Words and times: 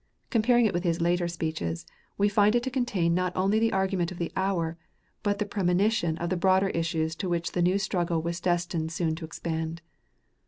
Comparing 0.31 0.65
it 0.65 0.73
with 0.73 0.83
his 0.83 0.99
later 0.99 1.27
speeches, 1.27 1.85
we 2.17 2.27
find 2.27 2.55
it 2.55 2.63
to 2.63 2.71
contain 2.71 3.13
not 3.13 3.31
only 3.35 3.59
the 3.59 3.71
argument 3.71 4.11
of 4.11 4.17
the 4.17 4.31
hour, 4.35 4.75
but 5.21 5.37
the 5.37 5.45
premonition 5.45 6.17
of 6.17 6.31
the 6.31 6.35
broader 6.35 6.69
issues 6.69 7.13
into 7.13 7.29
which 7.29 7.51
the 7.51 7.61
new 7.61 7.77
struggle 7.77 8.19
was 8.19 8.39
destined 8.41 8.91
soon 8.91 9.13
to 9.13 9.25
expand. 9.25 9.83